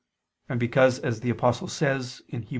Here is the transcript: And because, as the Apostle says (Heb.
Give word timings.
And 0.49 0.59
because, 0.59 0.97
as 0.99 1.19
the 1.19 1.29
Apostle 1.29 1.67
says 1.67 2.23
(Heb. 2.31 2.47